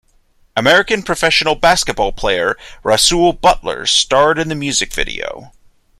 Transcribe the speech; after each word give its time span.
American 0.55 1.03
professional 1.03 1.53
basketball 1.53 2.11
player 2.11 2.57
Rasual 2.83 3.39
Butler 3.39 3.85
starred 3.85 4.39
in 4.39 4.49
the 4.49 4.55
music 4.55 4.91
video. 4.93 5.51